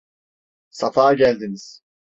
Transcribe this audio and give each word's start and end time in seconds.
Safa 0.69 1.13
geldiniz! 1.13 1.81